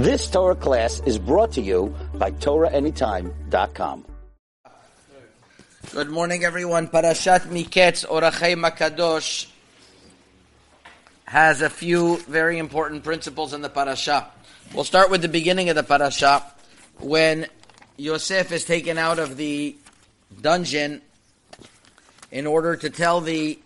This 0.00 0.30
Torah 0.30 0.56
class 0.56 1.02
is 1.04 1.18
brought 1.18 1.52
to 1.52 1.60
you 1.60 1.94
by 2.14 2.30
TorahAnytime.com. 2.30 4.06
Good 5.92 6.08
morning, 6.08 6.42
everyone. 6.42 6.88
Parashat 6.88 7.40
Miketz 7.40 8.06
Or 8.08 8.22
HaChaim 8.22 8.66
HaKadosh 8.66 9.50
has 11.26 11.60
a 11.60 11.68
few 11.68 12.16
very 12.20 12.56
important 12.56 13.04
principles 13.04 13.52
in 13.52 13.60
the 13.60 13.68
parasha. 13.68 14.30
We'll 14.72 14.84
start 14.84 15.10
with 15.10 15.20
the 15.20 15.28
beginning 15.28 15.68
of 15.68 15.76
the 15.76 15.82
parasha 15.82 16.46
when 17.00 17.46
Yosef 17.98 18.52
is 18.52 18.64
taken 18.64 18.96
out 18.96 19.18
of 19.18 19.36
the 19.36 19.76
dungeon 20.40 21.02
in 22.30 22.46
order 22.46 22.74
to 22.74 22.88
tell 22.88 23.20
the 23.20 23.58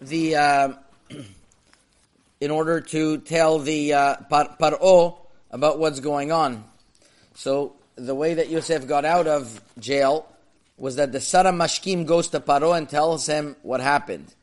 the 0.00 0.34
uh, 0.34 0.72
in 2.40 2.50
order 2.50 2.80
to 2.80 3.18
tell 3.18 3.60
the 3.60 3.94
uh, 3.94 4.16
Paro 4.28 5.18
about 5.52 5.78
what's 5.78 6.00
going 6.00 6.32
on. 6.32 6.64
So 7.34 7.76
the 7.96 8.14
way 8.14 8.34
that 8.34 8.48
Yosef 8.48 8.86
got 8.86 9.04
out 9.04 9.26
of 9.26 9.62
jail 9.78 10.26
was 10.76 10.96
that 10.96 11.12
the 11.12 11.20
Sara 11.20 11.52
Mashkim 11.52 12.06
goes 12.06 12.28
to 12.28 12.40
Paro 12.40 12.76
and 12.76 12.88
tells 12.88 13.26
him 13.26 13.56
what 13.62 13.80
happened. 13.80 14.34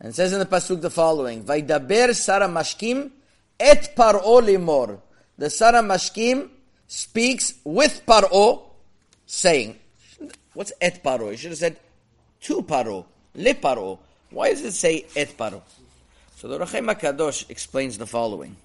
And 0.00 0.14
says 0.14 0.32
in 0.32 0.38
the 0.38 0.46
pasuk 0.46 0.80
the 0.80 0.90
following: 0.90 1.42
"Vaydaber 1.42 2.14
Sara 2.14 2.48
Mashkim 2.48 3.10
et 3.58 3.94
Paro 3.96 4.40
limor." 4.40 5.00
The 5.36 5.50
Sara 5.50 5.82
Mashkim 5.82 6.48
speaks 6.86 7.54
with 7.64 8.02
Paro, 8.06 8.62
saying, 9.26 9.76
"What's 10.54 10.72
et 10.80 11.02
Paro?" 11.02 11.32
You 11.32 11.36
should 11.36 11.50
have 11.50 11.58
said 11.58 11.76
to 12.42 12.62
Paro, 12.62 13.04
le 13.34 13.54
Paro. 13.54 13.98
Why 14.30 14.50
does 14.50 14.62
it 14.62 14.72
say 14.72 15.06
et 15.16 15.36
Paro? 15.36 15.62
So 16.36 16.46
the 16.46 16.58
Rachem 16.58 16.86
Kadosh 16.94 17.50
explains 17.50 17.98
the 17.98 18.06
following. 18.06 18.56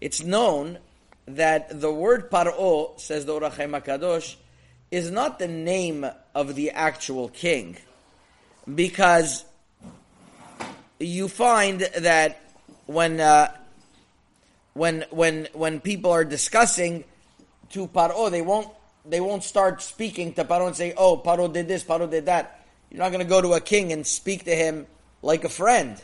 It's 0.00 0.22
known 0.22 0.78
that 1.26 1.80
the 1.80 1.92
word 1.92 2.30
Paro, 2.30 2.98
says 3.00 3.24
the 3.24 3.34
Or 3.34 3.40
HaChaim 3.40 3.80
HaKadosh, 3.80 4.36
is 4.90 5.10
not 5.10 5.38
the 5.38 5.48
name 5.48 6.06
of 6.34 6.54
the 6.54 6.70
actual 6.70 7.28
king, 7.28 7.76
because 8.72 9.44
you 11.00 11.28
find 11.28 11.80
that 11.80 12.40
when 12.86 13.20
uh, 13.20 13.52
when 14.74 15.04
when 15.10 15.48
when 15.52 15.80
people 15.80 16.12
are 16.12 16.24
discussing 16.24 17.04
to 17.70 17.88
Paro, 17.88 18.30
they 18.30 18.42
won't 18.42 18.68
they 19.04 19.20
won't 19.20 19.42
start 19.42 19.82
speaking 19.82 20.34
to 20.34 20.44
Paro 20.44 20.68
and 20.68 20.76
say, 20.76 20.94
"Oh, 20.96 21.16
Paro 21.16 21.52
did 21.52 21.68
this, 21.68 21.82
Paro 21.82 22.08
did 22.08 22.26
that." 22.26 22.64
You're 22.90 23.00
not 23.00 23.10
going 23.10 23.24
to 23.24 23.28
go 23.28 23.42
to 23.42 23.54
a 23.54 23.60
king 23.60 23.92
and 23.92 24.06
speak 24.06 24.44
to 24.44 24.54
him 24.54 24.86
like 25.22 25.42
a 25.42 25.48
friend. 25.48 26.00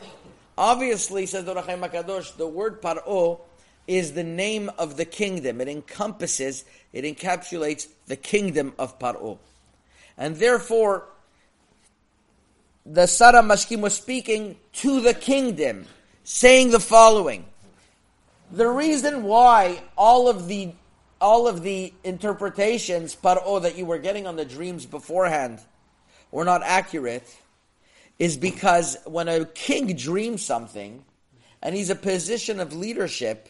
Obviously, 0.57 1.25
says 1.25 1.45
the 1.45 1.55
Rachem 1.55 1.79
Kadosh, 1.89 2.35
the 2.35 2.47
word 2.47 2.81
Paro 2.81 3.39
is 3.87 4.13
the 4.13 4.23
name 4.23 4.69
of 4.77 4.97
the 4.97 5.05
kingdom. 5.05 5.61
It 5.61 5.67
encompasses, 5.67 6.63
it 6.91 7.03
encapsulates 7.03 7.87
the 8.07 8.15
kingdom 8.15 8.73
of 8.79 8.99
Paro. 8.99 9.37
And 10.17 10.37
therefore, 10.37 11.05
the 12.85 13.07
Sara 13.07 13.41
Mashkim 13.41 13.81
was 13.81 13.95
speaking 13.95 14.57
to 14.73 15.01
the 15.01 15.13
kingdom, 15.13 15.85
saying 16.23 16.71
the 16.71 16.79
following. 16.79 17.45
The 18.51 18.67
reason 18.67 19.23
why 19.23 19.81
all 19.97 20.27
of 20.27 20.47
the 20.47 20.73
all 21.19 21.47
of 21.47 21.63
the 21.63 21.93
interpretations, 22.03 23.15
Paro, 23.15 23.61
that 23.61 23.77
you 23.77 23.85
were 23.85 23.97
getting 23.97 24.27
on 24.27 24.35
the 24.35 24.43
dreams 24.43 24.85
beforehand 24.85 25.59
were 26.31 26.43
not 26.43 26.61
accurate 26.63 27.23
is 28.19 28.35
because 28.35 28.97
when 29.05 29.29
a 29.29 29.45
king 29.45 29.95
dreams 29.95 30.43
something 30.43 31.03
and 31.61 31.73
he's 31.73 31.89
a 31.89 31.95
position 31.95 32.59
of 32.59 32.73
leadership, 32.73 33.47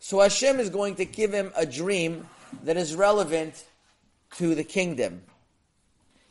so 0.00 0.20
Hashem 0.20 0.60
is 0.60 0.70
going 0.70 0.96
to 0.96 1.04
give 1.04 1.32
him 1.32 1.52
a 1.56 1.66
dream 1.66 2.28
that 2.64 2.76
is 2.76 2.94
relevant 2.94 3.64
to 4.36 4.54
the 4.54 4.64
kingdom. 4.64 5.22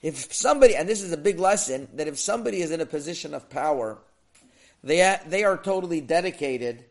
If 0.01 0.33
somebody, 0.33 0.75
and 0.75 0.87
this 0.87 1.01
is 1.01 1.11
a 1.11 1.17
big 1.17 1.39
lesson, 1.39 1.87
that 1.95 2.07
if 2.07 2.19
somebody 2.19 2.61
is 2.61 2.71
in 2.71 2.81
a 2.81 2.85
position 2.85 3.33
of 3.33 3.49
power, 3.49 3.97
they 4.83 5.01
are, 5.01 5.19
they 5.25 5.43
are 5.43 5.57
totally 5.57 6.01
dedicated 6.01 6.85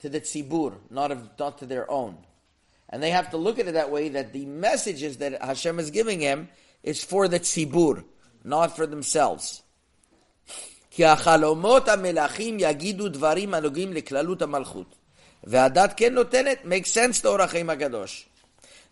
to 0.00 0.08
the 0.08 0.20
tzibur, 0.20 0.74
not, 0.90 1.10
of, 1.10 1.30
not 1.38 1.58
to 1.58 1.66
their 1.66 1.90
own. 1.90 2.18
And 2.90 3.02
they 3.02 3.10
have 3.10 3.30
to 3.30 3.36
look 3.36 3.58
at 3.58 3.68
it 3.68 3.72
that 3.72 3.90
way, 3.90 4.10
that 4.10 4.32
the 4.32 4.44
messages 4.46 5.16
that 5.18 5.42
Hashem 5.42 5.78
is 5.78 5.90
giving 5.90 6.20
him 6.20 6.48
is 6.82 7.02
for 7.02 7.26
the 7.26 7.40
tzibur, 7.40 8.04
not 8.44 8.76
for 8.76 8.86
themselves. 8.86 9.62
כי 10.90 11.04
החלומות 11.04 11.88
המלכים 11.88 12.56
יגידו 12.60 13.08
דברים 13.08 13.54
הנוגעים 13.54 13.92
לכללות 13.92 14.42
המלכות. 14.42 14.94
והדת 15.43 15.93
כן 15.97 16.13
נותנת, 16.13 16.65
makes 16.65 16.91
sense 16.91 17.21
to 17.21 17.25
אורחים 17.25 17.69
הקדוש. 17.69 18.25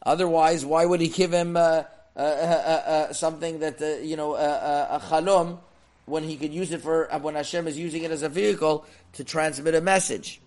Otherwise, 0.05 0.65
why 0.65 0.85
would 0.85 0.99
he 0.99 1.07
give 1.09 1.31
him 1.31 1.55
uh, 1.55 1.59
uh, 1.59 2.19
uh, 2.19 2.23
uh, 2.23 2.91
uh 2.91 3.13
something 3.13 3.59
that, 3.59 3.81
uh, 3.81 4.01
you 4.01 4.17
know, 4.17 4.35
a 4.35 4.99
chalom, 5.09 5.59
when 6.05 6.23
he 6.23 6.35
could 6.37 6.53
use 6.53 6.71
it 6.71 6.81
for, 6.81 7.07
when 7.21 7.35
Hashem 7.35 7.67
is 7.67 7.77
using 7.77 8.03
it 8.03 8.11
as 8.11 8.23
a 8.23 8.29
vehicle 8.29 8.85
to 9.13 9.23
transmit 9.23 9.75
a 9.75 9.81
message. 9.81 10.41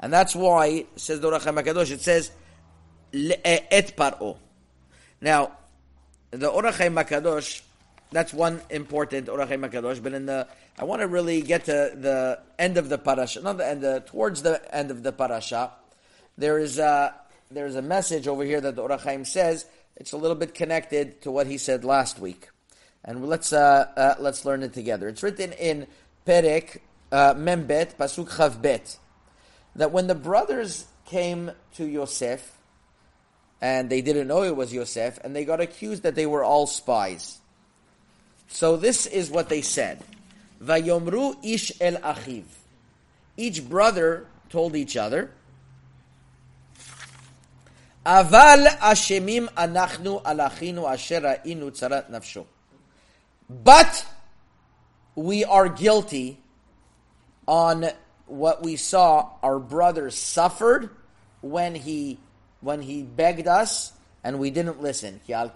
And 0.00 0.12
that's 0.12 0.34
why, 0.34 0.86
says 0.96 1.20
the 1.20 1.28
Or 1.28 1.38
HaChaim 1.38 1.62
HaKadosh, 1.62 1.90
it 1.90 2.00
says, 2.00 2.30
et 3.12 3.96
paro. 3.96 4.36
Now, 5.20 5.52
the 6.30 6.48
Or 6.48 6.62
HaChaim 6.62 7.04
HaKadosh, 7.04 7.60
that's 8.12 8.32
one 8.32 8.60
important 8.70 9.28
Or 9.28 9.38
HaChaim 9.38 9.68
HaKadosh, 9.68 10.02
but 10.02 10.12
in 10.12 10.26
the 10.26 10.46
I 10.78 10.84
want 10.84 11.00
to 11.02 11.08
really 11.08 11.42
get 11.42 11.64
to 11.64 11.92
the 11.94 12.40
end 12.58 12.76
of 12.76 12.88
the 12.88 12.98
parasha, 12.98 13.40
not 13.40 13.58
the 13.58 13.66
end, 13.66 13.84
uh, 13.84 14.00
towards 14.00 14.42
the 14.42 14.74
end 14.74 14.90
of 14.90 15.02
the 15.02 15.12
parasha. 15.12 15.72
There 16.38 16.58
is 16.58 16.78
a, 16.78 17.14
there 17.50 17.66
is 17.66 17.76
a 17.76 17.82
message 17.82 18.26
over 18.26 18.44
here 18.44 18.60
that 18.60 18.76
the 18.76 18.82
Or 18.82 18.88
HaChaim 18.88 19.26
says. 19.26 19.66
It's 19.96 20.12
a 20.12 20.16
little 20.16 20.36
bit 20.36 20.54
connected 20.54 21.20
to 21.22 21.30
what 21.30 21.46
he 21.46 21.58
said 21.58 21.84
last 21.84 22.18
week, 22.18 22.48
and 23.04 23.26
let's 23.28 23.52
uh, 23.52 23.92
uh, 23.94 24.14
let's 24.18 24.44
learn 24.46 24.62
it 24.62 24.72
together. 24.72 25.06
It's 25.08 25.22
written 25.22 25.52
in 25.52 25.86
Perek 26.26 26.78
uh, 27.12 27.34
Membet 27.34 27.96
Pasuk 27.96 28.30
Chavbet 28.30 28.96
that 29.76 29.92
when 29.92 30.06
the 30.06 30.14
brothers 30.14 30.86
came 31.04 31.52
to 31.74 31.84
Yosef, 31.84 32.56
and 33.60 33.90
they 33.90 34.00
didn't 34.00 34.28
know 34.28 34.42
it 34.42 34.56
was 34.56 34.72
Yosef, 34.72 35.18
and 35.22 35.36
they 35.36 35.44
got 35.44 35.60
accused 35.60 36.04
that 36.04 36.14
they 36.14 36.26
were 36.26 36.42
all 36.42 36.66
spies. 36.66 37.41
So 38.52 38.76
this 38.76 39.06
is 39.06 39.30
what 39.30 39.48
they 39.48 39.62
said. 39.62 40.04
Vayomru 40.62 41.36
ish 41.42 41.72
el 41.80 41.94
achiv. 41.94 42.44
Each 43.36 43.66
brother 43.66 44.26
told 44.50 44.76
each 44.76 44.94
other, 44.94 45.30
Aval 48.04 48.66
ashemim 48.78 49.48
anachnu 49.54 50.22
alachinu 50.22 50.86
asher 50.86 51.40
inu 51.46 51.70
tzarat 51.70 52.10
nafsho. 52.10 52.44
But 53.48 54.04
we 55.14 55.44
are 55.44 55.70
guilty 55.70 56.38
on 57.48 57.86
what 58.26 58.62
we 58.62 58.76
saw 58.76 59.30
our 59.42 59.58
brother 59.58 60.10
suffered 60.10 60.90
when 61.40 61.74
he 61.74 62.18
when 62.60 62.82
he 62.82 63.02
begged 63.02 63.48
us 63.48 63.92
and 64.24 64.38
we 64.38 64.50
didn't 64.50 64.80
listen. 64.80 65.20
And 65.28 65.52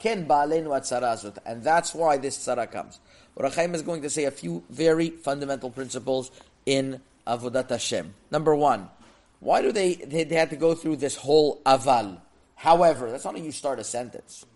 that's 1.63 1.95
why 1.95 2.17
this 2.17 2.39
tzara 2.39 2.71
comes. 2.71 3.01
Or 3.37 3.49
HaChaim 3.49 3.75
is 3.75 3.83
going 3.83 4.03
to 4.03 4.11
say 4.11 4.25
a 4.25 4.31
few 4.31 4.65
very 4.71 5.11
fundamental 5.11 5.71
principles 5.71 6.31
in 6.65 7.01
Avodat 7.27 7.71
Hashem. 7.71 8.15
Number 8.31 8.55
one, 8.55 8.89
why 9.41 9.63
do 9.63 9.73
they, 9.73 9.95
they, 9.95 10.25
they 10.25 10.35
had 10.35 10.51
to 10.51 10.57
go 10.57 10.75
through 10.75 10.97
this 10.97 11.17
whole 11.17 11.61
aval? 11.67 12.19
However, 12.55 13.11
that's 13.11 13.25
not 13.25 13.37
how 13.37 13.43
you 13.43 13.53
start 13.53 13.79
a 13.79 13.85
sentence. 13.85 14.47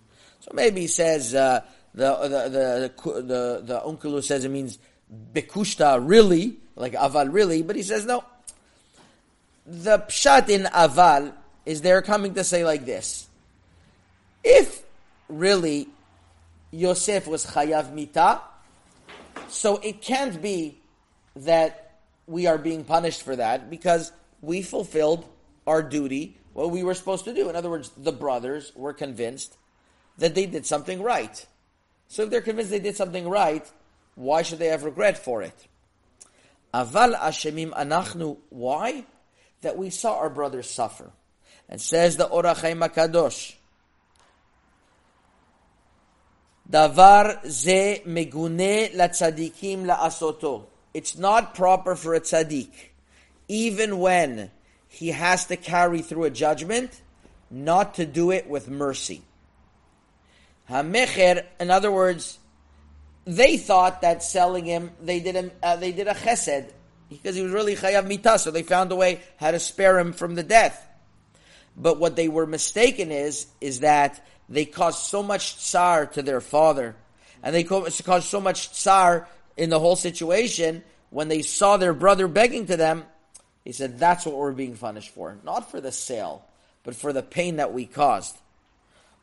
So 0.41 0.51
maybe 0.55 0.83
he 0.83 0.87
says, 0.87 1.35
uh, 1.35 1.61
the, 1.95 2.17
the, 2.23 2.29
the, 2.49 3.23
the, 3.23 3.63
the, 3.65 3.85
uncle 3.85 4.13
who 4.13 4.23
says 4.23 4.45
it 4.45 4.51
means 4.51 4.79
bekushta, 5.35 6.01
really, 6.03 6.57
like 6.77 6.95
aval, 6.95 7.33
really, 7.33 7.63
but 7.63 7.77
he 7.77 7.83
says 7.83 8.07
no. 8.07 8.25
The 9.67 9.99
pshat 9.99 10.49
in 10.49 10.63
aval 10.65 11.35
is 11.67 11.83
they're 11.83 12.03
coming 12.03 12.35
to 12.35 12.45
say 12.45 12.65
like 12.65 12.87
this. 12.87 13.29
If 14.43 14.83
really 15.29 15.89
Yosef 16.71 17.27
was 17.27 17.47
chayav 17.47 17.93
mita, 17.93 18.41
so 19.49 19.77
it 19.79 20.01
can't 20.03 20.41
be 20.41 20.79
that 21.37 21.99
we 22.27 22.47
are 22.47 22.59
being 22.59 22.85
punished 22.85 23.23
for 23.23 23.37
that 23.37 23.71
because 23.71 24.13
we 24.41 24.63
fulfilled 24.63 25.25
our 25.67 25.83
duty, 25.83 26.37
what 26.53 26.71
we 26.71 26.83
were 26.83 26.95
supposed 26.95 27.25
to 27.25 27.35
do. 27.35 27.49
In 27.49 27.57
other 27.57 27.71
words, 27.71 27.91
the 27.97 28.13
brothers 28.13 28.73
were 28.75 28.93
convinced 28.93 29.57
that 30.19 30.35
they 30.35 30.47
did 30.47 30.67
something 30.67 31.03
right. 31.03 31.45
So 32.09 32.25
if 32.25 32.31
they're 32.31 32.41
convinced 32.41 32.71
they 32.71 32.81
did 32.81 32.97
something 32.97 33.29
right, 33.29 33.69
why 34.15 34.43
should 34.43 34.59
they 34.59 34.67
have 34.69 34.85
regret 34.85 35.19
for 35.19 35.43
it? 35.43 35.67
Aval 36.75 37.19
ashemim 37.19 37.73
anachnu. 37.73 38.37
Why? 38.51 39.05
That 39.63 39.77
we 39.77 39.91
saw 39.91 40.19
our 40.19 40.31
brothers 40.31 40.69
suffer. 40.69 41.11
And 41.69 41.81
says 41.81 42.17
the 42.17 42.27
Or 42.27 42.43
HaChaim 42.43 42.87
HaKadosh, 42.89 43.55
Davar 46.71 47.41
ze 47.51 48.03
megune 48.07 48.95
la 48.95 49.09
tzadikim 49.09 49.87
la 49.87 49.97
asoto. 50.07 50.67
It's 50.95 51.19
not 51.19 51.55
proper 51.55 51.97
for 51.97 52.15
a 52.15 52.21
tzaddik, 52.21 52.71
even 53.49 53.99
when 53.99 54.51
he 54.89 55.09
has 55.09 55.47
to 55.47 55.57
carry 55.57 56.03
through 56.03 56.25
a 56.25 56.31
judgment, 56.31 57.01
not 57.51 57.95
to 57.95 58.07
do 58.07 58.31
it 58.31 58.49
with 58.49 58.69
mercy. 58.69 59.23
Hamecher, 60.69 61.45
in 61.59 61.71
other 61.71 61.91
words, 61.91 62.39
they 63.25 63.57
thought 63.57 64.03
that 64.03 64.23
selling 64.23 64.65
him, 64.65 64.93
they 65.03 65.21
did 65.21 65.37
a, 65.37 65.51
uh, 65.63 65.77
they 65.77 65.93
did 65.93 66.07
a 66.07 66.15
chesed 66.15 66.71
because 67.09 67.35
he 67.35 67.43
was 67.43 67.53
really 67.53 67.75
chayav 67.75 68.07
mita, 68.07 68.39
so 68.39 68.53
they 68.53 68.63
found 68.63 68.93
a 68.93 68.97
way 68.97 69.21
how 69.37 69.51
to 69.51 69.59
spare 69.59 69.99
him 69.99 70.13
from 70.13 70.37
the 70.37 70.45
death. 70.45 70.87
But 71.77 71.99
what 71.99 72.15
they 72.15 72.29
were 72.29 72.47
mistaken 72.47 73.11
is, 73.11 73.47
is 73.61 73.81
that 73.81 74.25
they 74.51 74.65
caused 74.65 74.99
so 74.99 75.23
much 75.23 75.57
tsar 75.57 76.07
to 76.07 76.23
their 76.23 76.41
father, 76.41 76.97
and 77.43 77.55
they 77.55 77.63
caused 77.63 78.29
so 78.29 78.41
much 78.41 78.71
tsar 78.73 79.29
in 79.57 79.71
the 79.71 79.79
whole 79.79 79.97
situation 79.97 80.83
when 81.11 81.29
they 81.29 81.43
saw 81.43 81.77
their 81.77 81.95
brother 81.95 82.27
begging 82.27 82.67
to 82.67 82.77
them. 82.77 83.05
He 83.65 83.73
said, 83.73 83.99
"That's 83.99 84.27
what 84.27 84.37
we're 84.37 84.53
being 84.53 84.77
punished 84.77 85.11
for, 85.11 85.39
not 85.45 85.71
for 85.71 85.81
the 85.81 85.93
sale, 85.93 86.45
but 86.83 86.97
for 86.97 87.13
the 87.13 87.23
pain 87.23 87.57
that 87.57 87.73
we 87.73 87.87
caused." 87.87 88.37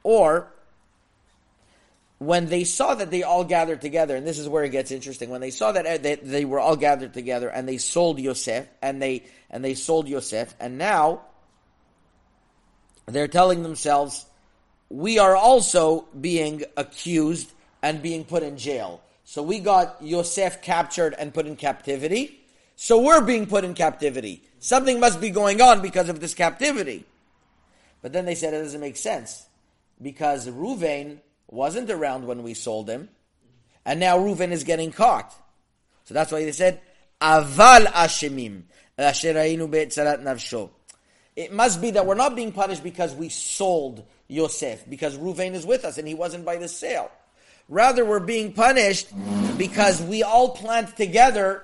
Or 0.03 0.47
when 2.19 2.47
they 2.47 2.63
saw 2.63 2.95
that 2.95 3.11
they 3.11 3.23
all 3.23 3.43
gathered 3.43 3.81
together, 3.81 4.15
and 4.15 4.25
this 4.25 4.39
is 4.39 4.47
where 4.47 4.63
it 4.63 4.69
gets 4.69 4.91
interesting, 4.91 5.29
when 5.29 5.41
they 5.41 5.51
saw 5.51 5.71
that 5.73 5.85
uh, 5.85 5.97
they, 5.97 6.15
they 6.15 6.45
were 6.45 6.59
all 6.59 6.75
gathered 6.75 7.13
together 7.13 7.49
and 7.49 7.67
they 7.67 7.77
sold 7.77 8.17
Yosef, 8.17 8.65
and 8.81 9.01
they 9.01 9.23
and 9.49 9.63
they 9.63 9.73
sold 9.73 10.07
Yosef, 10.07 10.55
and 10.59 10.77
now 10.77 11.21
they're 13.07 13.27
telling 13.27 13.63
themselves, 13.63 14.25
we 14.89 15.19
are 15.19 15.35
also 15.35 16.07
being 16.19 16.63
accused 16.75 17.51
and 17.81 18.01
being 18.01 18.23
put 18.23 18.43
in 18.43 18.57
jail. 18.57 19.01
So 19.23 19.43
we 19.43 19.59
got 19.59 19.97
Yosef 20.01 20.61
captured 20.61 21.13
and 21.17 21.33
put 21.33 21.47
in 21.47 21.55
captivity. 21.55 22.39
So 22.75 23.01
we're 23.01 23.21
being 23.21 23.47
put 23.47 23.63
in 23.63 23.73
captivity. 23.73 24.43
Something 24.59 24.99
must 24.99 25.19
be 25.19 25.29
going 25.29 25.61
on 25.61 25.81
because 25.81 26.09
of 26.09 26.19
this 26.19 26.33
captivity. 26.33 27.05
But 28.01 28.13
then 28.13 28.25
they 28.25 28.35
said 28.35 28.53
it 28.53 28.61
doesn't 28.63 28.79
make 28.79 28.97
sense 28.97 29.45
because 30.01 30.47
Reuven 30.47 31.19
wasn't 31.47 31.89
around 31.89 32.25
when 32.25 32.43
we 32.43 32.53
sold 32.53 32.89
him, 32.89 33.09
and 33.85 33.99
now 33.99 34.17
Reuven 34.17 34.51
is 34.51 34.63
getting 34.63 34.91
caught. 34.91 35.33
So 36.05 36.13
that's 36.13 36.31
why 36.31 36.43
they 36.45 36.51
said, 36.51 36.79
Aval 37.21 37.85
Ashemim. 37.87 38.63
It 41.35 41.53
must 41.53 41.81
be 41.81 41.91
that 41.91 42.05
we're 42.05 42.15
not 42.15 42.35
being 42.35 42.51
punished 42.51 42.83
because 42.83 43.13
we 43.13 43.29
sold 43.29 44.03
Yosef, 44.27 44.83
because 44.89 45.17
Reuven 45.17 45.53
is 45.53 45.65
with 45.65 45.85
us 45.85 45.97
and 45.97 46.07
he 46.07 46.13
wasn't 46.13 46.45
by 46.45 46.57
the 46.57 46.67
sale. 46.67 47.11
Rather, 47.69 48.05
we're 48.05 48.19
being 48.19 48.53
punished 48.53 49.07
because 49.57 50.01
we 50.01 50.23
all 50.23 50.49
planned 50.49 50.95
together, 50.95 51.63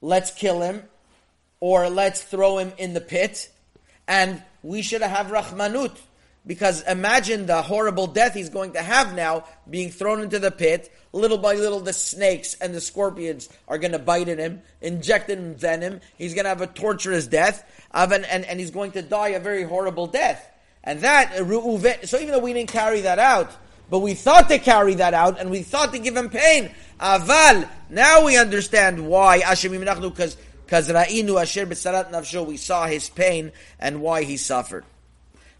let's 0.00 0.30
kill 0.30 0.62
him, 0.62 0.82
or 1.60 1.88
let's 1.88 2.22
throw 2.22 2.58
him 2.58 2.72
in 2.78 2.94
the 2.94 3.00
pit, 3.00 3.50
and 4.08 4.42
we 4.62 4.82
should 4.82 5.02
have 5.02 5.26
Rahmanut. 5.26 5.96
Because 6.44 6.82
imagine 6.88 7.46
the 7.46 7.62
horrible 7.62 8.08
death 8.08 8.34
he's 8.34 8.48
going 8.48 8.72
to 8.72 8.82
have 8.82 9.14
now, 9.14 9.44
being 9.70 9.90
thrown 9.90 10.20
into 10.20 10.40
the 10.40 10.50
pit. 10.50 10.92
Little 11.12 11.38
by 11.38 11.54
little, 11.54 11.78
the 11.78 11.92
snakes 11.92 12.54
and 12.54 12.74
the 12.74 12.80
scorpions 12.80 13.48
are 13.68 13.78
going 13.78 13.92
to 13.92 14.00
bite 14.00 14.28
at 14.28 14.38
him, 14.38 14.62
inject 14.80 15.30
him 15.30 15.54
venom. 15.54 16.00
He's 16.18 16.34
going 16.34 16.44
to 16.44 16.48
have 16.48 16.60
a 16.60 16.66
torturous 16.66 17.28
death, 17.28 17.64
and, 17.92 18.24
and 18.24 18.58
he's 18.58 18.72
going 18.72 18.90
to 18.92 19.02
die 19.02 19.28
a 19.28 19.40
very 19.40 19.62
horrible 19.62 20.08
death. 20.08 20.48
And 20.84 21.00
that, 21.00 21.32
uh, 21.38 22.06
so 22.06 22.18
even 22.18 22.32
though 22.32 22.38
we 22.40 22.52
didn't 22.52 22.70
carry 22.70 23.02
that 23.02 23.18
out, 23.18 23.52
but 23.88 24.00
we 24.00 24.14
thought 24.14 24.48
to 24.48 24.58
carry 24.58 24.94
that 24.94 25.14
out, 25.14 25.38
and 25.38 25.50
we 25.50 25.62
thought 25.62 25.92
to 25.92 25.98
give 25.98 26.16
him 26.16 26.30
pain. 26.30 26.70
Aval, 26.98 27.68
now 27.90 28.24
we 28.24 28.38
understand 28.38 29.06
why, 29.06 29.38
because 29.38 30.36
because 30.64 32.46
we 32.46 32.56
saw 32.56 32.86
his 32.86 33.10
pain 33.10 33.52
and 33.78 34.00
why 34.00 34.22
he 34.22 34.38
suffered. 34.38 34.84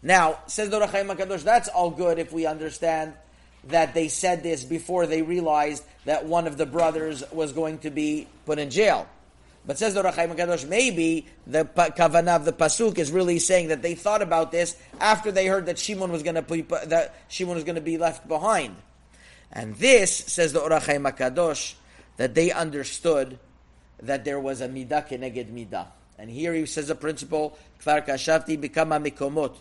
Now, 0.01 0.39
says 0.47 0.69
the 0.69 0.79
Rachaim 0.79 1.15
HaKadosh, 1.15 1.43
that's 1.43 1.69
all 1.69 1.91
good 1.91 2.17
if 2.17 2.33
we 2.33 2.47
understand 2.47 3.13
that 3.65 3.93
they 3.93 4.07
said 4.07 4.43
this 4.43 4.63
before 4.63 5.05
they 5.05 5.21
realized 5.21 5.83
that 6.05 6.25
one 6.25 6.47
of 6.47 6.57
the 6.57 6.65
brothers 6.65 7.23
was 7.31 7.53
going 7.53 7.77
to 7.79 7.89
be 7.91 8.27
put 8.45 8.59
in 8.59 8.69
jail. 8.69 9.07
But 9.65 9.77
says 9.77 9.93
the 9.93 10.03
Rachaim 10.03 10.35
HaKadosh, 10.35 10.67
maybe 10.67 11.25
the 11.47 11.63
kavanah 11.63 12.35
of 12.35 12.45
the 12.45 12.51
pasuk 12.51 12.97
is 12.97 13.11
really 13.11 13.39
saying 13.39 13.69
that 13.69 13.81
they 13.81 13.95
thought 13.95 14.21
about 14.21 14.51
this 14.51 14.75
after 14.99 15.31
they 15.31 15.47
heard 15.47 15.67
that 15.67 15.79
Shimon 15.79 16.11
was 16.11 16.21
going 16.21 16.35
to 16.35 16.41
be, 16.41 16.61
that 16.61 17.15
Shimon 17.29 17.55
was 17.55 17.63
going 17.63 17.75
to 17.75 17.81
be 17.81 17.97
left 17.97 18.27
behind. 18.27 18.75
And 19.51 19.75
this 19.75 20.13
says 20.13 20.51
the 20.51 20.59
Or 20.59 20.69
HaChaim 20.69 21.09
HaKadosh 21.09 21.75
that 22.17 22.35
they 22.35 22.51
understood 22.51 23.39
that 24.01 24.25
there 24.25 24.39
was 24.39 24.59
a 24.59 24.67
midah 24.67 25.07
keneged 25.07 25.51
midah. 25.53 25.87
And 26.19 26.29
here 26.29 26.53
he 26.53 26.65
says 26.65 26.89
a 26.89 26.95
principle, 26.95 27.57
kfar 27.81 28.05
kashavti 28.05 28.61
bikama 28.61 29.01
mikomot. 29.05 29.55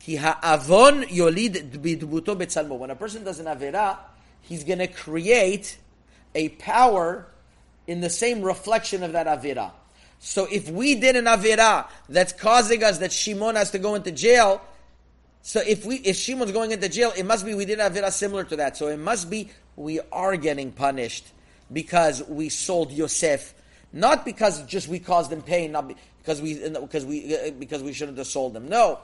Ki 0.00 0.16
ha'avon 0.16 1.04
yolid. 1.08 2.78
When 2.78 2.90
a 2.90 2.96
person 2.96 3.24
does 3.24 3.38
an 3.38 3.46
avera, 3.46 3.98
he's 4.40 4.64
going 4.64 4.80
to 4.80 4.88
create 4.88 5.76
a 6.34 6.48
power 6.50 7.26
in 7.86 8.00
the 8.00 8.10
same 8.10 8.42
reflection 8.42 9.02
of 9.02 9.12
that 9.12 9.26
avera. 9.26 9.72
So 10.18 10.46
if 10.50 10.70
we 10.70 10.94
did 10.94 11.16
an 11.16 11.24
avera 11.24 11.88
that's 12.08 12.32
causing 12.32 12.84
us 12.84 12.98
that 12.98 13.12
Shimon 13.12 13.56
has 13.56 13.72
to 13.72 13.78
go 13.78 13.94
into 13.94 14.12
jail, 14.12 14.62
so 15.42 15.60
if 15.66 15.84
we 15.84 15.96
if 15.96 16.16
Shimon's 16.16 16.52
going 16.52 16.70
into 16.70 16.88
jail, 16.88 17.12
it 17.16 17.26
must 17.26 17.44
be 17.44 17.54
we 17.54 17.64
did 17.64 17.80
an 17.80 17.92
avera 17.92 18.12
similar 18.12 18.44
to 18.44 18.56
that. 18.56 18.76
So 18.76 18.86
it 18.86 18.98
must 18.98 19.28
be 19.28 19.50
we 19.74 20.00
are 20.12 20.36
getting 20.36 20.70
punished 20.70 21.26
because 21.72 22.22
we 22.28 22.48
sold 22.48 22.92
Yosef, 22.92 23.54
not 23.92 24.24
because 24.24 24.64
just 24.66 24.86
we 24.86 25.00
caused 25.00 25.32
him 25.32 25.42
pain, 25.42 25.72
not 25.72 25.92
because 26.22 26.40
we 26.40 26.54
because 26.68 27.04
we 27.04 27.36
uh, 27.36 27.50
because 27.58 27.82
we 27.82 27.92
shouldn't 27.92 28.18
have 28.18 28.26
sold 28.28 28.54
him. 28.54 28.68
No, 28.68 29.00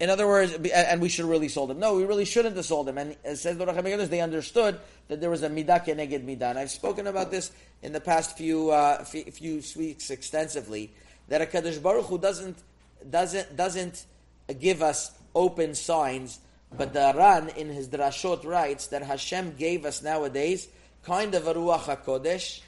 in 0.00 0.08
other 0.08 0.26
words, 0.26 0.54
and 0.74 1.00
we 1.02 1.10
should 1.10 1.26
really 1.26 1.48
sold 1.48 1.70
him. 1.70 1.78
No, 1.78 1.94
we 1.94 2.04
really 2.04 2.24
shouldn't 2.24 2.56
have 2.56 2.64
sold 2.64 2.88
him. 2.88 2.96
And 2.96 3.14
says 3.34 3.58
the 3.58 4.06
they 4.10 4.22
understood 4.22 4.80
that 5.08 5.20
there 5.20 5.28
was 5.28 5.42
a 5.42 5.50
midah 5.50 5.84
keneged 5.84 6.24
midah. 6.24 6.50
And 6.50 6.58
I've 6.58 6.70
spoken 6.70 7.06
about 7.06 7.30
this 7.30 7.52
in 7.82 7.92
the 7.92 8.00
past 8.00 8.38
few 8.38 8.70
uh, 8.70 9.04
few 9.04 9.62
weeks 9.76 10.08
extensively. 10.08 10.90
That 11.28 11.42
a 11.42 11.46
Kadosh 11.46 11.82
Baruch 11.82 12.06
Hu 12.06 12.18
doesn't 12.18 12.56
doesn't 13.08 13.54
doesn't 13.54 14.06
give 14.58 14.80
us 14.80 15.12
open 15.34 15.74
signs, 15.74 16.40
but 16.74 16.94
the 16.94 17.12
Ran 17.14 17.50
in 17.50 17.68
his 17.68 17.88
drashot 17.88 18.44
writes 18.46 18.86
that 18.88 19.02
Hashem 19.02 19.56
gave 19.56 19.84
us 19.84 20.02
nowadays 20.02 20.68
kind 21.04 21.34
of 21.34 21.46
a 21.46 21.52
ruach 21.52 21.80
hakodesh 21.80 22.62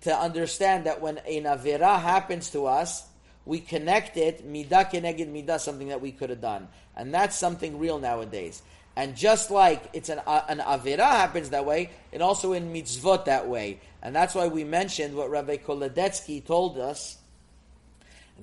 to 0.00 0.16
understand 0.16 0.84
that 0.84 1.02
when 1.02 1.18
a 1.26 1.42
avera 1.42 2.00
happens 2.00 2.50
to 2.50 2.66
us 2.66 3.06
we 3.46 3.60
connect 3.60 4.16
it, 4.16 4.46
midah 4.50 4.90
keneged 4.90 5.28
midah, 5.28 5.60
something 5.60 5.88
that 5.88 6.00
we 6.00 6.12
could 6.12 6.30
have 6.30 6.40
done. 6.40 6.68
And 6.96 7.12
that's 7.12 7.36
something 7.36 7.78
real 7.78 7.98
nowadays. 7.98 8.62
And 8.96 9.16
just 9.16 9.50
like 9.50 9.90
it's 9.92 10.08
an, 10.08 10.20
uh, 10.26 10.42
an 10.48 10.58
avira 10.58 11.10
happens 11.10 11.50
that 11.50 11.66
way, 11.66 11.90
it 12.12 12.22
also 12.22 12.52
in 12.52 12.72
mitzvot 12.72 13.24
that 13.24 13.48
way. 13.48 13.80
And 14.02 14.14
that's 14.14 14.34
why 14.34 14.46
we 14.46 14.64
mentioned 14.64 15.14
what 15.14 15.30
Rabbi 15.30 15.56
Kolodetsky 15.56 16.44
told 16.44 16.78
us, 16.78 17.18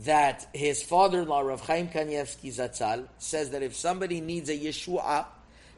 that 0.04 0.48
his 0.54 0.82
father-in-law, 0.84 1.42
Rav 1.42 1.62
Chaim 1.62 1.90
Kanievsky 1.90 2.50
Zatzal, 2.50 3.08
says 3.18 3.50
that 3.52 3.62
if 3.62 3.76
somebody 3.76 4.22
needs 4.22 4.50
a 4.50 4.58
Yeshua, 4.58 5.26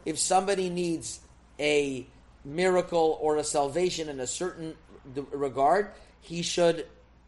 if 0.06 0.20
somebody 0.20 0.70
needs 0.70 1.20
a 1.60 2.06
miracle 2.46 3.18
or 3.22 3.38
a 3.38 3.44
salvation 3.44 4.10
in 4.10 4.20
a 4.20 4.28
certain 4.28 4.76
regard, 5.32 5.90
he 6.22 6.42
should 6.42 6.86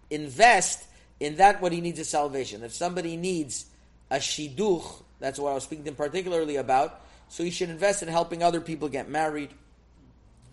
invest 0.10 0.86
in 1.20 1.38
that 1.38 1.62
what 1.62 1.72
he 1.72 1.82
needs 1.82 2.00
is 2.00 2.10
salvation. 2.10 2.64
If 2.64 2.74
somebody 2.74 3.18
needs 3.18 3.66
a 4.10 4.18
shiduch, 4.18 5.04
that's 5.20 5.40
what 5.40 5.52
I 5.52 5.54
was 5.54 5.64
speaking 5.64 5.86
to 5.86 5.92
him 5.92 5.96
particularly 5.96 6.58
about, 6.58 7.02
so 7.30 7.44
he 7.44 7.52
should 7.52 7.70
invest 7.70 8.04
in 8.04 8.10
helping 8.10 8.44
other 8.44 8.62
people 8.62 8.90
get 8.90 9.10
married, 9.10 9.50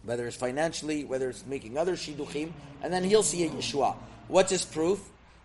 whether 0.04 0.26
it's 0.26 0.37
financially, 0.37 1.04
whether 1.04 1.28
it's 1.31 1.45
making 1.47 1.76
other 1.76 1.95
shiduchim, 1.95 2.52
and 2.83 2.92
then 2.92 3.04
he'll 3.04 3.23
see 3.23 3.45
a 3.45 3.50
Yeshua. 3.50 3.97
What's 4.28 4.50
his 4.50 4.64
proof? 4.64 5.00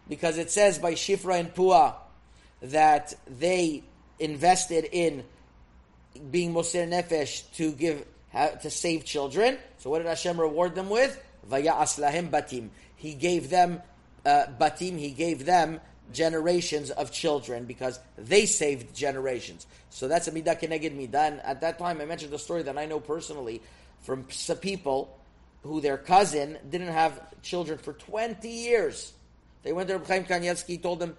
Because 0.07 0.37
it 0.37 0.51
says 0.51 0.79
by 0.79 0.93
Shifra 0.93 1.39
and 1.39 1.53
Pua 1.53 1.95
that 2.61 3.13
they 3.39 3.83
invested 4.19 4.87
in 4.91 5.23
being 6.31 6.53
Moser 6.53 6.85
Nefesh 6.87 7.43
to 7.55 7.71
give 7.71 8.05
to 8.61 8.69
save 8.69 9.03
children. 9.03 9.57
So 9.79 9.89
what 9.89 9.99
did 9.99 10.07
Hashem 10.07 10.39
reward 10.39 10.75
them 10.75 10.89
with? 10.89 11.21
Vaya 11.43 11.73
aslahim 11.73 12.29
batim. 12.29 12.69
He 12.95 13.13
gave 13.13 13.49
them 13.49 13.81
uh, 14.25 14.45
batim, 14.59 14.97
he 14.97 15.11
gave 15.11 15.45
them 15.45 15.79
generations 16.13 16.89
of 16.91 17.11
children 17.11 17.65
because 17.65 17.99
they 18.17 18.45
saved 18.45 18.95
generations. 18.95 19.67
So 19.89 20.07
that's 20.07 20.27
a 20.27 20.31
midah 20.31 20.59
keneged 20.59 20.95
midah. 20.95 21.27
And 21.27 21.41
at 21.41 21.61
that 21.61 21.79
time, 21.79 22.01
I 22.01 22.05
mentioned 22.05 22.31
the 22.31 22.39
story 22.39 22.63
that 22.63 22.77
I 22.77 22.85
know 22.85 22.99
personally 22.99 23.61
from 24.01 24.25
some 24.29 24.57
people 24.57 25.17
who 25.63 25.81
their 25.81 25.97
cousin 25.97 26.57
didn't 26.69 26.93
have 26.93 27.41
children 27.41 27.77
for 27.77 27.93
20 27.93 28.47
years. 28.47 29.13
They 29.63 29.73
went 29.73 29.89
to 29.89 29.97
Reb 29.97 30.07
Chaim 30.07 30.23
Kanievsky, 30.23 30.81
told 30.81 30.99
them, 30.99 31.17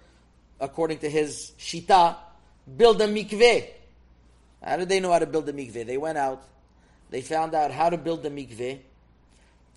according 0.59 0.99
to 0.99 1.09
his 1.09 1.51
shita, 1.59 2.15
build 2.77 3.01
a 3.01 3.07
mikveh. 3.07 3.67
How 4.63 4.77
did 4.77 4.89
they 4.89 4.99
know 4.99 5.11
how 5.11 5.19
to 5.19 5.25
build 5.25 5.47
a 5.49 5.53
mikveh? 5.53 5.85
They 5.85 5.97
went 5.97 6.17
out, 6.17 6.43
they 7.09 7.21
found 7.21 7.53
out 7.53 7.71
how 7.71 7.89
to 7.89 7.97
build 7.97 8.25
a 8.25 8.29
mikveh, 8.29 8.79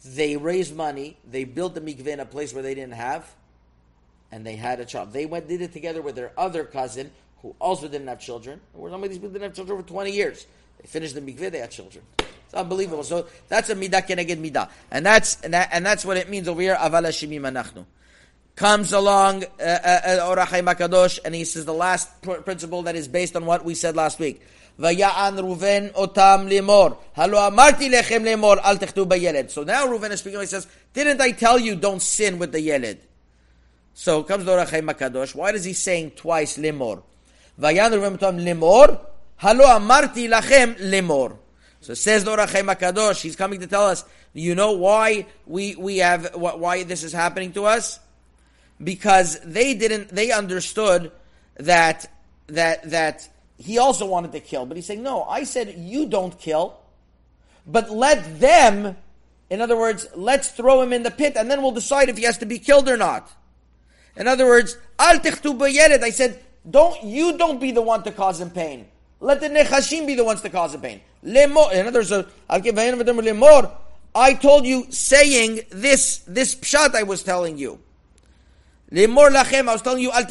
they 0.04 0.36
raised 0.36 0.74
money, 0.74 1.16
they 1.30 1.44
built 1.44 1.74
the 1.74 1.80
mikveh 1.80 2.08
in 2.08 2.20
a 2.20 2.26
place 2.26 2.52
where 2.52 2.62
they 2.62 2.74
didn't 2.74 2.94
have, 2.94 3.30
and 4.30 4.44
they 4.44 4.56
had 4.56 4.80
a 4.80 4.84
child. 4.84 5.12
They 5.12 5.26
went 5.26 5.48
did 5.48 5.62
it 5.62 5.72
together 5.72 6.02
with 6.02 6.16
their 6.16 6.32
other 6.36 6.64
cousin 6.64 7.10
who 7.42 7.54
also 7.58 7.88
didn't 7.88 8.08
have 8.08 8.20
children. 8.20 8.60
Or 8.74 8.90
some 8.90 9.02
of 9.02 9.10
these 9.10 9.18
people 9.18 9.30
didn't 9.30 9.44
have 9.44 9.54
children 9.54 9.80
for 9.80 9.88
20 9.88 10.10
years. 10.10 10.46
They 10.80 10.88
finished 10.88 11.14
the 11.14 11.20
mikveh, 11.20 11.50
they 11.50 11.58
had 11.58 11.70
children. 11.70 12.04
It's 12.18 12.54
unbelievable. 12.54 13.04
So 13.04 13.26
that's 13.48 13.70
a 13.70 13.74
midah 13.74 14.06
keneged 14.06 14.38
midah. 14.38 14.68
And 14.90 15.06
that's, 15.06 15.40
and, 15.42 15.54
that, 15.54 15.70
and 15.72 15.84
that's 15.84 16.04
what 16.04 16.16
it 16.16 16.28
means 16.28 16.48
over 16.48 16.60
here, 16.60 16.76
aval 16.76 17.02
hashimim 17.02 17.42
anachnu. 17.42 17.84
Comes 18.54 18.92
along, 18.92 19.44
uh, 19.44 19.62
uh, 19.62 20.26
Or 20.28 20.36
HaChaim 20.36 20.74
HaKadosh, 20.74 21.20
and 21.24 21.34
he 21.34 21.44
says 21.44 21.64
the 21.64 21.72
last 21.72 22.20
pr- 22.20 22.34
principle 22.34 22.82
that 22.82 22.94
is 22.94 23.08
based 23.08 23.34
on 23.34 23.46
what 23.46 23.64
we 23.64 23.74
said 23.74 23.96
last 23.96 24.18
week. 24.18 24.42
ויען 24.79 25.39
ראובן 25.39 25.87
אותם 25.95 26.45
לאמור, 26.49 26.89
הלא 27.15 27.47
אמרתי 27.47 27.89
לכם 27.89 28.25
לאמור, 28.25 28.53
אל 28.53 28.77
תחטאו 28.77 29.05
בילד. 29.05 29.49
So 29.49 29.63
now 29.63 29.85
Reuven 29.87 30.11
is 30.11 30.19
speaking, 30.19 30.39
he 30.39 30.45
says, 30.45 30.67
didn't 30.93 31.21
I 31.21 31.31
tell 31.31 31.57
you 31.57 31.75
don't 31.75 32.01
sin 32.01 32.37
with 32.37 32.51
the 32.51 32.61
yeled? 32.61 32.97
So 33.93 34.21
comes 34.21 34.45
the 34.45 34.53
Or 34.53 34.63
HaChaim 34.63 34.93
HaKadosh, 34.93 35.33
why 35.33 35.51
does 35.51 35.63
he 35.63 35.73
saying 35.73 36.11
twice 36.11 36.57
lemor? 36.57 37.01
ויען 37.59 37.93
ראובן 37.93 38.13
אותם 38.13 38.39
לאמור, 38.39 38.85
הלא 39.41 39.75
אמרתי 39.75 40.27
לכם 40.27 40.73
לאמור. 40.79 41.29
So 41.81 41.93
says 41.95 42.23
the 42.23 42.31
Or 42.31 42.37
HaChaim 42.37 42.75
HaKadosh, 42.75 43.21
he's 43.21 43.35
coming 43.35 43.59
to 43.59 43.67
tell 43.67 43.87
us, 43.87 44.05
you 44.33 44.53
know 44.53 44.73
why 44.73 45.25
we, 45.47 45.75
we 45.75 45.97
have, 45.97 46.35
why 46.35 46.83
this 46.83 47.03
is 47.03 47.13
happening 47.13 47.51
to 47.53 47.65
us? 47.65 47.99
Because 48.83 49.39
they 49.39 49.73
didn't, 49.73 50.09
they 50.09 50.31
understood 50.31 51.11
that, 51.55 52.05
that, 52.47 52.87
that 52.91 53.27
he 53.62 53.78
also 53.78 54.06
wanted 54.06 54.32
to 54.32 54.40
kill, 54.40 54.66
but 54.66 54.76
he's 54.76 54.86
saying, 54.86 55.02
no, 55.02 55.22
I 55.24 55.44
said 55.44 55.74
you 55.78 56.06
don't 56.06 56.38
kill, 56.38 56.78
but 57.66 57.90
let 57.90 58.40
them, 58.40 58.96
in 59.50 59.60
other 59.60 59.76
words, 59.76 60.06
let's 60.16 60.50
throw 60.50 60.82
him 60.82 60.92
in 60.92 61.04
the 61.04 61.10
pit 61.10 61.34
and 61.36 61.50
then 61.50 61.62
we'll 61.62 61.70
decide 61.70 62.08
if 62.08 62.16
he 62.16 62.24
has 62.24 62.38
to 62.38 62.46
be 62.46 62.58
killed 62.58 62.88
or 62.88 62.96
not. 62.96 63.30
In 64.16 64.26
other 64.26 64.46
words, 64.46 64.76
al 64.98 65.20
I 65.24 66.10
said, 66.10 66.40
don't, 66.68 67.02
you 67.04 67.38
don't 67.38 67.60
be 67.60 67.70
the 67.70 67.82
one 67.82 68.02
to 68.02 68.10
cause 68.10 68.40
him 68.40 68.50
pain. 68.50 68.88
Let 69.20 69.40
the 69.40 69.48
nechashim 69.48 70.06
be 70.06 70.14
the 70.16 70.24
ones 70.24 70.42
to 70.42 70.50
cause 70.50 70.74
him 70.74 70.80
pain. 70.80 71.00
In 71.22 71.46
other 71.86 72.00
words, 72.00 72.10
lemor. 72.10 73.70
I 74.14 74.34
told 74.34 74.66
you 74.66 74.90
saying 74.90 75.60
this, 75.70 76.18
this 76.26 76.54
pshat 76.54 76.94
I 76.94 77.04
was 77.04 77.22
telling 77.22 77.56
you. 77.56 77.78
Lemor 78.90 79.30
lachem, 79.30 79.68
I 79.68 79.72
was 79.72 79.82
telling 79.82 80.02
you, 80.02 80.10
al. 80.10 80.26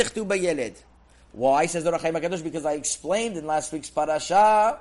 Why, 1.34 1.66
says 1.66 1.84
the 1.84 1.92
Rachaim 1.92 2.14
HaKadosh? 2.14 2.44
Because 2.44 2.66
I 2.66 2.74
explained 2.74 3.38
in 3.38 3.48
last 3.48 3.72
week's 3.72 3.90
parasha 3.90 4.80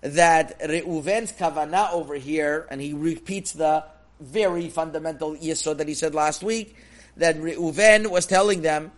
that 0.00 0.58
Reuven's 0.60 1.32
kavana 1.32 1.92
over 1.92 2.14
here, 2.14 2.66
and 2.70 2.80
he 2.80 2.94
repeats 2.94 3.52
the 3.52 3.84
very 4.20 4.68
fundamental 4.68 5.36
yesod 5.36 5.78
that 5.78 5.88
he 5.88 5.94
said 5.94 6.14
last 6.14 6.42
week, 6.42 6.76
that 7.16 7.36
Reuven 7.36 8.10
was 8.10 8.26
telling 8.26 8.62
them 8.62 8.92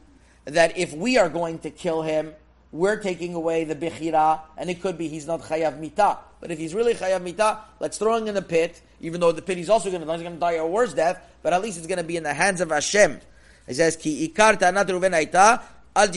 that 0.44 0.78
if 0.78 0.92
we 0.92 1.18
are 1.18 1.28
going 1.28 1.58
to 1.60 1.70
kill 1.70 2.02
him, 2.02 2.32
we're 2.70 2.96
taking 2.96 3.34
away 3.34 3.64
the 3.64 3.74
bechira, 3.74 4.40
and 4.56 4.70
it 4.70 4.80
could 4.80 4.96
be 4.96 5.08
he's 5.08 5.26
not 5.26 5.42
chayav 5.42 5.78
mita. 5.78 6.18
But 6.40 6.50
if 6.50 6.58
he's 6.58 6.74
really 6.74 6.94
chayav 6.94 7.22
mita, 7.22 7.58
let's 7.80 7.98
throw 7.98 8.16
him 8.16 8.28
in 8.28 8.34
the 8.34 8.42
pit, 8.42 8.80
even 9.00 9.20
though 9.20 9.32
the 9.32 9.42
pit 9.42 9.58
he's 9.58 9.68
also 9.68 9.90
going 9.90 10.00
to 10.00 10.06
die, 10.06 10.14
he's 10.14 10.22
going 10.22 10.34
to 10.34 10.40
die 10.40 10.52
a 10.54 10.66
worse 10.66 10.94
death, 10.94 11.20
but 11.42 11.52
at 11.52 11.60
least 11.60 11.78
it's 11.78 11.86
going 11.86 11.98
to 11.98 12.04
be 12.04 12.16
in 12.16 12.22
the 12.22 12.32
hands 12.32 12.60
of 12.60 12.70
Hashem. 12.70 13.20
He 13.66 13.74
says, 13.74 13.96
Ki 13.96 14.28
ikar 14.28 14.58
ta'anat 14.58 14.86
Reuven 14.86 15.12
aita, 15.12 15.62
Al 15.94 16.08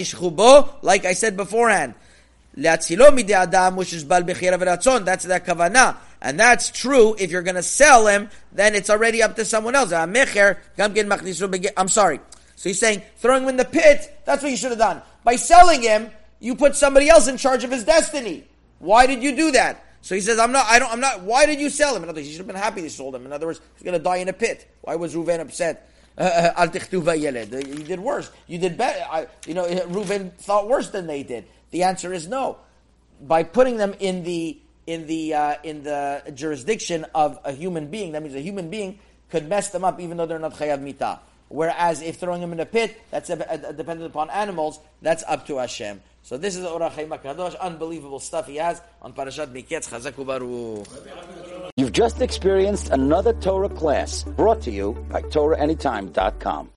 like 0.82 1.06
I 1.06 1.14
said 1.14 1.36
beforehand. 1.38 1.96
Le'atzilo 2.58 3.14
midi 3.14 3.34
adam, 3.34 3.76
which 3.76 3.92
is 3.94 4.04
bal 4.04 4.24
bechira 4.24 4.58
v'ratzon. 4.58 5.04
That's 5.06 5.26
the 5.26 5.40
kavana. 5.40 5.98
And 6.22 6.40
that's 6.40 6.72
true. 6.72 7.16
If 7.20 7.30
you're 7.32 7.42
going 7.42 7.56
to 7.56 7.64
sell 7.64 8.08
him, 8.08 8.30
then 8.52 8.74
it's 8.76 8.90
already 8.90 9.22
up 9.22 9.36
to 9.36 9.46
someone 9.46 9.76
else. 9.76 9.92
Ah, 9.92 10.04
I'm 10.04 11.88
sorry. 11.90 12.20
So 12.56 12.70
he's 12.70 12.80
saying, 12.80 13.02
throwing 13.18 13.44
him 13.44 13.50
in 13.50 13.58
the 13.58 13.66
pit, 13.66 14.22
that's 14.26 14.42
what 14.42 14.50
you 14.50 14.58
should 14.58 14.72
have 14.72 14.80
done. 14.80 15.02
By 15.24 15.36
selling 15.36 15.82
him, 15.82 16.10
you 16.40 16.56
put 16.56 16.76
somebody 16.76 17.10
else 17.10 17.28
in 17.28 17.38
charge 17.38 17.64
of 17.64 17.72
his 17.72 17.84
destiny. 17.84 18.46
Why 18.80 19.08
did 19.08 19.22
you 19.22 19.36
do 19.36 19.52
that? 19.52 19.84
So 20.02 20.16
he 20.16 20.22
says, 20.22 20.40
I'm 20.40 20.52
not, 20.52 20.66
I 20.68 20.80
don't, 20.80 20.92
I'm 20.92 21.00
not, 21.00 21.24
why 21.24 21.46
did 21.46 21.60
you 21.60 21.70
sell 21.70 21.96
him? 21.96 22.04
In 22.04 22.10
other 22.10 22.20
words, 22.20 22.28
you 22.28 22.34
should 22.34 22.42
have 22.42 22.48
been 22.48 22.56
happy 22.56 22.82
they 22.82 22.90
sold 22.90 23.16
him. 23.16 23.26
In 23.26 23.34
other 23.34 23.48
words, 23.48 23.60
he's 23.74 23.84
going 23.84 23.98
to 23.98 24.04
die 24.04 24.18
in 24.18 24.30
a 24.30 24.34
pit. 24.34 24.72
Why 24.82 24.96
was 24.96 25.16
Reuven 25.16 25.40
upset? 25.40 25.90
Al 26.18 26.70
yeled. 26.70 27.54
You 27.54 27.84
did 27.84 28.00
worse. 28.00 28.32
You 28.48 28.58
did 28.58 28.78
better. 28.78 29.28
You 29.46 29.54
know, 29.54 29.66
Reuven 29.66 30.34
thought 30.34 30.68
worse 30.68 30.90
than 30.90 31.08
they 31.08 31.24
did. 31.24 31.46
The 31.72 31.84
answer 31.84 32.14
is 32.14 32.28
no. 32.28 32.58
By 33.22 33.44
putting 33.44 33.78
them 33.78 33.96
in 34.00 34.24
the 34.24 34.60
in 34.88 35.08
the 35.08 35.34
uh, 35.34 35.56
in 35.64 35.84
the 35.84 36.22
jurisdiction 36.34 37.06
of 37.16 37.40
a 37.44 37.52
human 37.52 37.88
being, 37.88 38.12
that 38.14 38.22
means 38.22 38.36
a 38.36 38.42
human 38.42 38.70
being 38.70 39.00
could 39.30 39.50
mess 39.50 39.70
them 39.70 39.84
up 39.84 40.00
even 40.00 40.18
though 40.18 40.26
they're 40.26 40.40
not 40.40 40.54
chayav 40.54 40.82
mita. 40.82 41.20
Whereas 41.50 42.02
if 42.02 42.18
throwing 42.18 42.42
them 42.42 42.54
in 42.54 42.60
a 42.60 42.66
pit, 42.66 43.00
that's 43.12 43.30
a, 43.30 43.38
a, 43.38 43.70
uh, 43.70 43.72
dependent 43.72 44.10
upon 44.10 44.30
animals, 44.30 44.80
that's 45.02 45.24
up 45.28 45.46
to 45.48 45.58
Hashem. 45.58 46.02
So 46.24 46.38
this 46.38 46.56
is 46.56 46.64
the 46.64 46.70
Or 46.70 46.80
HaChaim 46.80 47.10
HaKadosh, 47.10 47.60
unbelievable 47.60 48.20
stuff 48.20 48.48
he 48.48 48.56
has 48.56 48.82
on 49.02 49.14
Parashat 49.14 49.54
Miketz, 49.54 49.92
Baruch. 50.26 50.88
You've 51.78 51.92
just 51.92 52.22
experienced 52.22 52.90
another 52.90 53.34
Torah 53.34 53.70
class 53.70 54.24
brought 54.24 54.62
to 54.62 54.72
you 54.72 54.94
by 55.10 55.22
TorahAnytime.com. 55.22 56.72